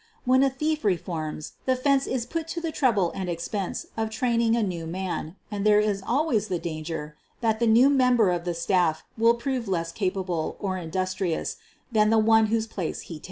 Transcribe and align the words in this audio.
When 0.25 0.41
a 0.41 0.49
thief 0.49 0.83
reforms, 0.83 1.53
the 1.67 1.75
"fence" 1.75 2.07
is 2.07 2.25
put 2.25 2.47
to 2.47 2.59
the 2.59 2.71
trouble 2.71 3.11
and 3.13 3.29
expense 3.29 3.85
of 3.95 4.09
training 4.09 4.55
a 4.55 4.63
new 4.63 4.87
man— 4.87 5.35
and 5.51 5.63
there 5.63 5.79
is 5.79 6.01
always 6.03 6.47
the 6.47 6.57
danger 6.57 7.15
that 7.41 7.59
the 7.59 7.67
new 7.67 7.87
mem 7.87 8.15
ber 8.17 8.31
of 8.31 8.43
the 8.43 8.55
staff 8.55 9.03
will 9.15 9.35
prove 9.35 9.67
less 9.67 9.91
capable 9.91 10.55
or 10.59 10.75
industrious 10.75 11.57
than 11.91 12.09
the 12.09 12.17
one 12.17 12.47
whose 12.47 12.65
place 12.65 13.01
he 13.01 13.19
takes. 13.19 13.19